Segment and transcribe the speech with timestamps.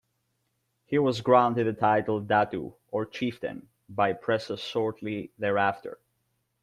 [0.87, 5.99] He was granted the title "Datu", or chieftain, by Presas shortly thereafter.